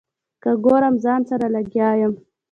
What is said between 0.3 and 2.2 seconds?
که ګورم ځان سره لګیا یم.